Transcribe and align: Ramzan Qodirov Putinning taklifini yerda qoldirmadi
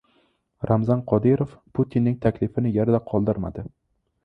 Ramzan 0.69 1.03
Qodirov 1.11 1.53
Putinning 1.79 2.17
taklifini 2.25 2.75
yerda 2.81 3.03
qoldirmadi 3.13 3.69